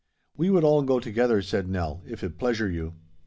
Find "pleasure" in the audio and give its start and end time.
2.39-2.71